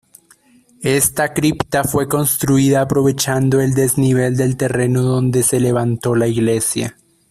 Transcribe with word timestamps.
Esta 0.81 1.31
cripta 1.31 1.83
fue 1.83 2.07
construida 2.09 2.81
aprovechando 2.81 3.61
el 3.61 3.75
desnivel 3.75 4.35
del 4.35 4.57
terreno 4.57 5.03
donde 5.03 5.43
se 5.43 5.59
levantó 5.59 6.15
la 6.15 6.25
iglesia. 6.25 6.97